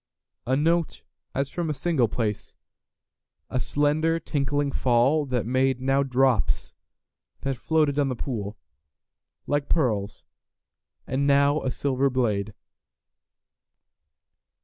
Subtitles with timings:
[0.47, 1.03] A note
[1.35, 6.73] as from a single place,A slender tinkling fall that madeNow drops
[7.41, 10.23] that floated on the poolLike pearls,
[11.05, 12.55] and now a silver blade.